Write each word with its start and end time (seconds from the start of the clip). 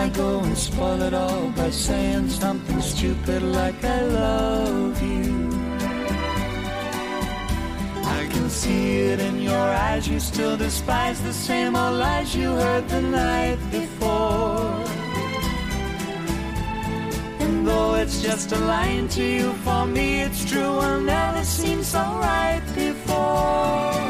I 0.00 0.08
go 0.08 0.40
and 0.40 0.56
spoil 0.56 1.02
it 1.02 1.12
all 1.12 1.50
by 1.50 1.68
saying 1.68 2.30
something 2.30 2.80
stupid 2.80 3.42
like 3.42 3.84
I 3.84 4.00
love 4.00 5.02
you. 5.02 5.50
I 8.18 8.26
can 8.32 8.48
see 8.48 9.00
it 9.10 9.20
in 9.20 9.42
your 9.42 9.66
eyes, 9.86 10.08
you 10.08 10.18
still 10.18 10.56
despise 10.56 11.20
the 11.20 11.34
same 11.34 11.76
old 11.76 11.96
lies 11.98 12.34
you 12.34 12.50
heard 12.50 12.88
the 12.88 13.02
night 13.02 13.58
before. 13.70 14.72
And 17.44 17.68
though 17.68 17.96
it's 17.96 18.22
just 18.22 18.52
a 18.52 18.58
line 18.58 19.06
to 19.08 19.22
you, 19.22 19.52
for 19.64 19.84
me 19.84 20.22
it's 20.22 20.50
true, 20.50 20.78
I've 20.78 21.02
never 21.02 21.44
seen 21.44 21.84
so 21.84 21.98
right 21.98 22.62
before. 22.74 24.09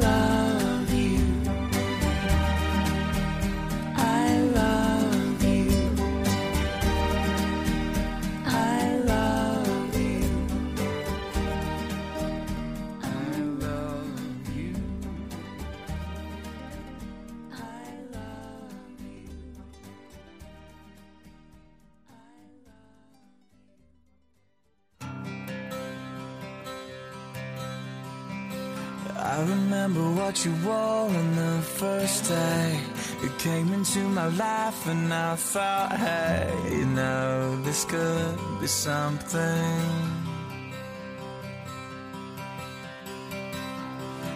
remember 29.93 30.21
what 30.21 30.45
you 30.45 30.53
wore 30.65 31.09
on 31.09 31.35
the 31.35 31.61
first 31.61 32.27
day. 32.27 32.79
You 33.21 33.29
came 33.37 33.73
into 33.73 33.99
my 33.99 34.27
life 34.27 34.87
and 34.87 35.13
I 35.13 35.35
thought, 35.35 35.91
hey, 35.93 36.53
you 36.71 36.85
know, 36.85 37.61
this 37.63 37.85
could 37.85 38.37
be 38.59 38.67
something. 38.67 39.81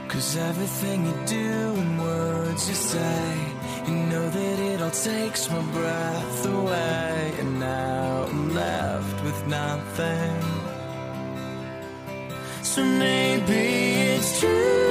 Cause 0.07 0.37
everything 0.37 1.05
you 1.05 1.15
do 1.25 1.75
and 1.81 1.99
words 1.99 2.69
you 2.69 2.75
say 2.75 3.33
You 3.85 3.95
know 3.95 4.29
that 4.29 4.59
it 4.59 4.81
all 4.81 4.89
takes 4.89 5.49
my 5.51 5.61
breath 5.73 6.45
away. 6.45 7.33
And 7.39 7.59
now 7.59 8.23
I'm 8.29 8.53
left 8.53 9.23
with 9.25 9.47
nothing. 9.47 10.41
So 12.63 12.83
maybe 12.83 13.53
it's 14.15 14.39
true 14.39 14.84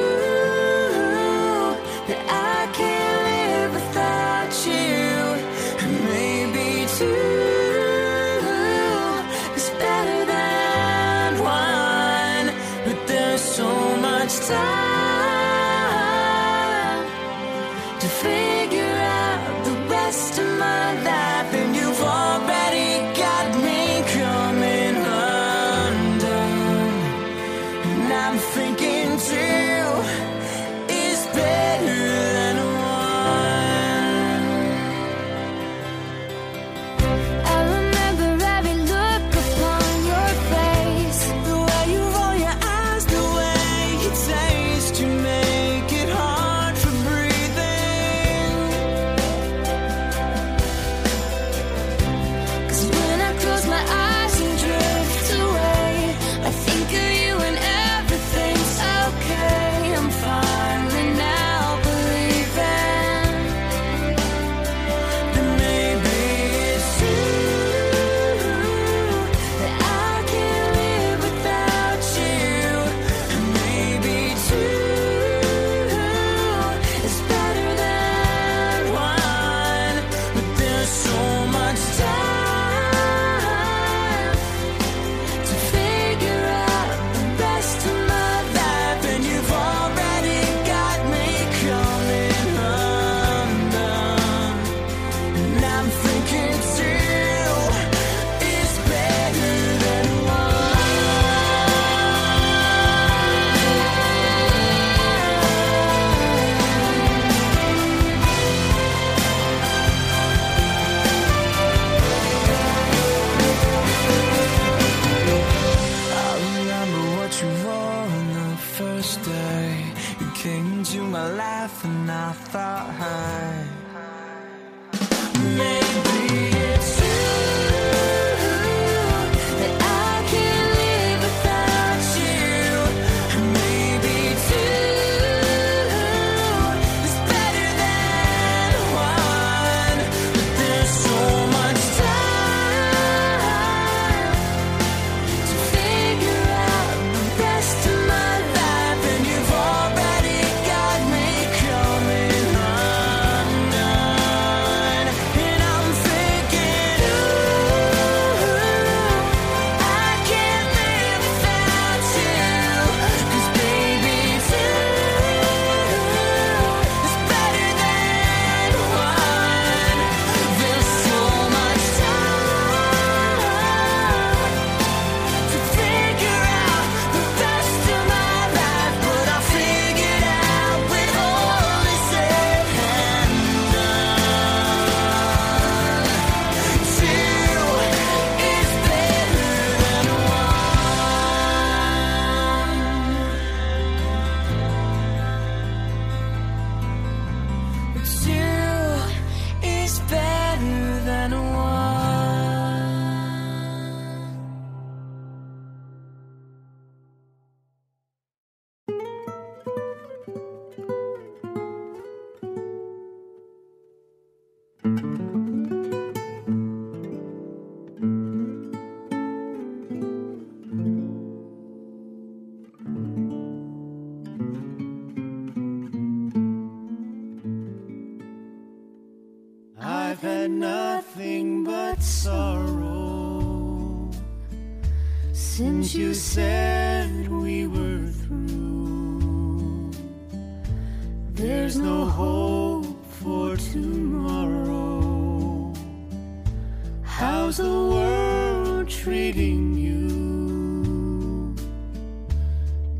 How's 247.45 247.59
the 247.59 247.65
world 247.65 248.89
treating 248.89 249.75
you? 249.75 251.55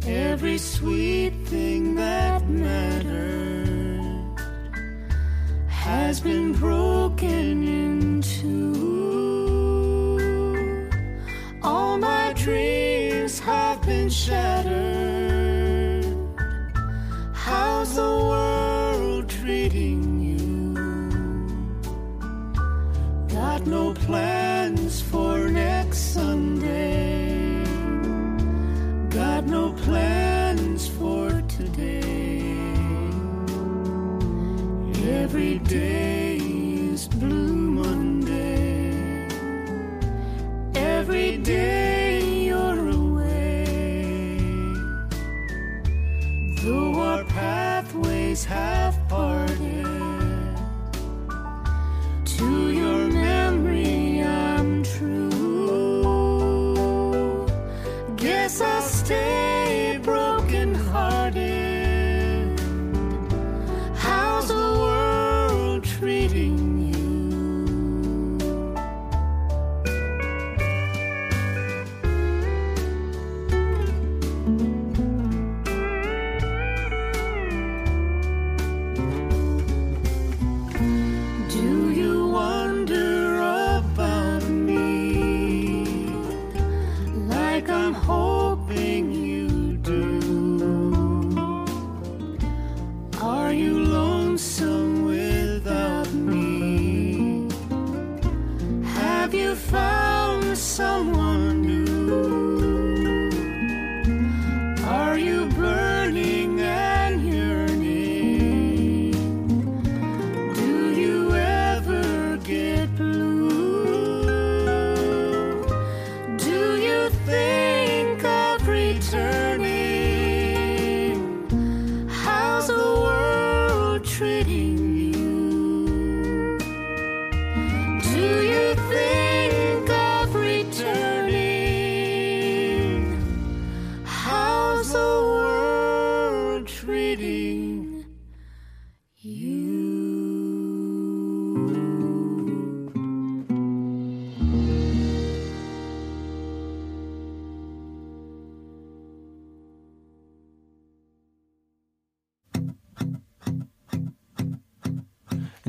Every 0.07 0.59
sweet 0.59 1.33
thing 1.47 1.95
that 1.95 2.47
mattered 2.47 4.37
has 5.67 6.21
been 6.21 6.53
broken. 6.53 7.84
did. 35.65 36.04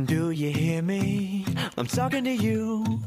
Do 0.05 0.29
you 0.29 0.51
hear 0.51 0.83
me? 0.83 1.45
I'm 1.77 1.87
talking 1.87 2.25
to 2.25 2.31
you 2.31 2.99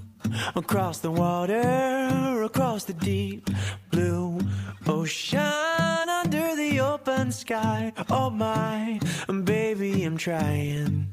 across 0.57 0.99
the 0.99 1.13
water, 1.13 2.43
across 2.43 2.85
the 2.85 2.93
deep 2.93 3.49
blue 3.93 4.41
ocean, 4.85 6.09
under 6.09 6.57
the 6.57 6.81
open 6.81 7.31
sky. 7.31 7.93
Oh 8.11 8.31
my, 8.31 8.99
baby, 9.45 10.03
I'm 10.03 10.17
trying. 10.17 11.07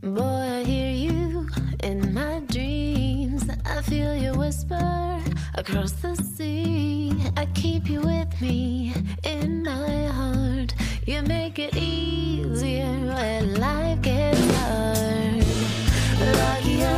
Boy, 0.00 0.22
I 0.22 0.64
hear 0.64 0.90
you 0.90 1.48
in 1.84 2.12
my 2.12 2.40
dreams. 2.48 3.48
I 3.64 3.80
feel 3.82 4.16
your 4.16 4.36
whisper 4.36 5.20
across 5.54 5.92
the 5.92 6.16
sea. 6.16 7.14
I 7.36 7.46
keep 7.54 7.88
you 7.88 8.00
with 8.00 8.40
me 8.40 8.92
in 9.22 9.62
my 9.62 10.06
heart. 10.06 10.74
You 11.06 11.22
make 11.22 11.60
it 11.60 11.76
easier 11.76 12.86
when 12.86 13.60
life 13.60 14.02
gets. 14.02 14.37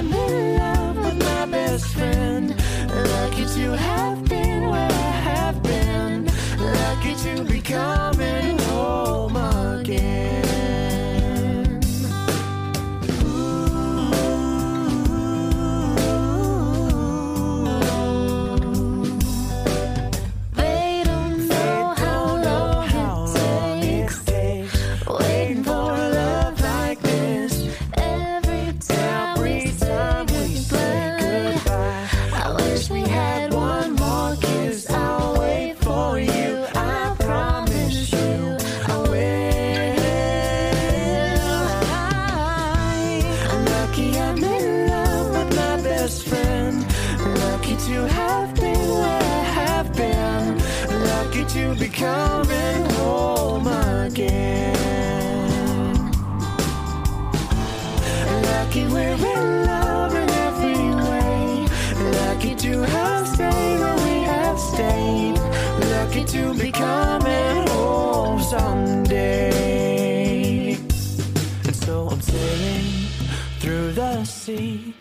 I'm 0.01 0.11
in 0.15 0.57
love 0.57 0.97
with 0.97 1.19
my 1.19 1.45
best 1.45 1.87
friend. 1.89 2.57
Lucky 2.89 3.45
to 3.45 3.77
have 3.77 4.30
Lucky 62.41 62.55
to 62.55 62.81
have 62.87 63.29
stayed 63.29 63.81
where 63.81 63.97
we 63.97 64.23
have 64.23 64.59
stayed. 64.59 65.37
Lucky 65.91 66.25
to 66.25 66.55
be 66.55 66.73
coming 66.73 67.69
home 67.69 68.41
someday. 68.41 69.93
And 70.73 71.77
so 71.77 72.09
I'm 72.09 72.23
sailing 72.23 73.09
through 73.59 73.93
the 73.93 74.25
sea 74.25 74.95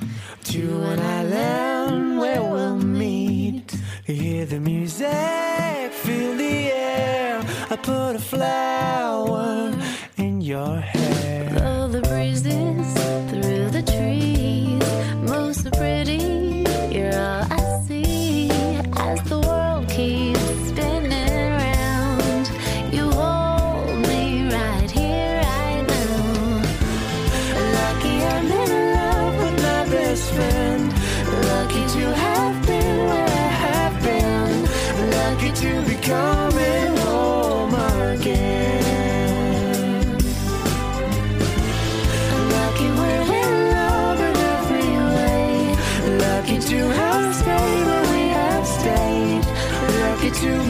to 0.51 0.81
an 0.83 0.99
island 0.99 2.19
where 2.19 2.43
we'll 2.43 2.75
meet. 2.75 3.73
Hear 4.03 4.45
the 4.45 4.59
music, 4.59 5.93
feel 5.93 6.35
the 6.35 6.73
air. 6.73 7.41
I 7.69 7.77
put 7.77 8.17
a 8.17 8.19
flower 8.19 9.38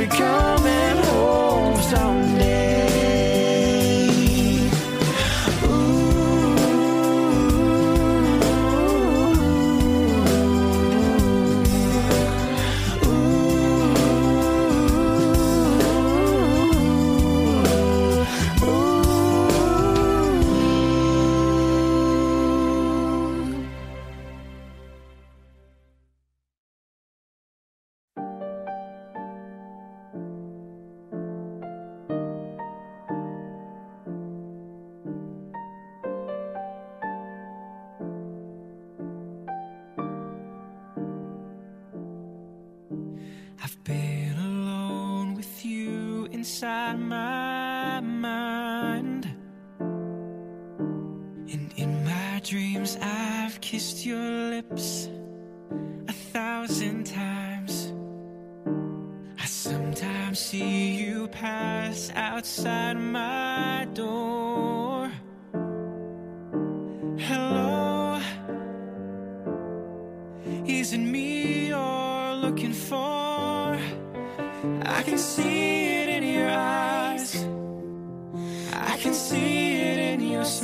Lucky 0.09 0.48
inside 46.49 46.99
my 46.99 47.99
mind. 47.99 49.27
And 51.53 51.71
in 51.77 52.03
my 52.03 52.41
dreams, 52.43 52.97
I've 52.99 53.61
kissed 53.61 54.03
your 54.03 54.27
lips 54.53 55.09
a 56.07 56.11
thousand 56.33 57.05
times. 57.05 57.93
I 59.37 59.45
sometimes 59.45 60.39
see 60.39 60.95
you 60.95 61.27
pass 61.27 62.11
outside 62.15 62.97
my 62.97 63.87
door. 63.93 65.11
Hello. 67.19 68.19
Is 70.65 70.93
it 70.93 70.97
me 70.97 71.67
you're 71.67 72.33
looking 72.33 72.73
for? 72.73 73.77
I 74.97 75.03
can 75.03 75.19
see 75.19 75.68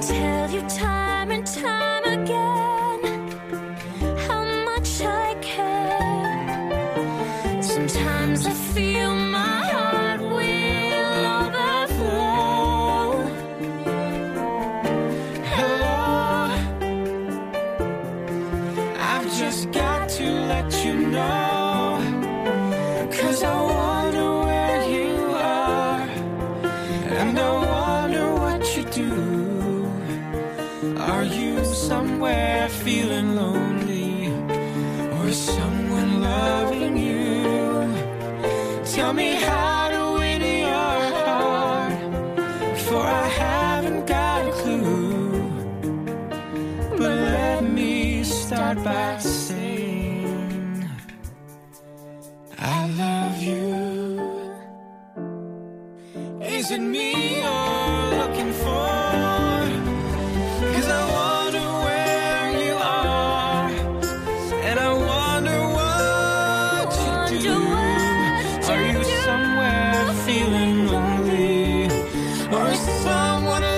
Tell 0.00 0.50
you 0.50 0.60
time 0.68 1.05
Tell 38.96 39.12
me 39.12 39.34
how 39.34 39.65
someone 73.16 73.75